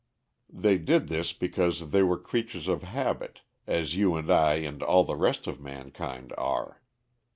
This 0.51 0.61
they 0.63 0.77
did 0.79 1.37
because 1.39 1.91
they 1.91 2.01
were 2.01 2.17
creatures 2.17 2.67
of 2.67 2.81
habit, 2.81 3.41
as 3.67 3.95
you 3.95 4.15
and 4.15 4.31
I 4.31 4.55
and 4.55 4.81
all 4.81 5.03
the 5.03 5.15
rest 5.15 5.45
of 5.45 5.61
mankind 5.61 6.33
are. 6.39 6.81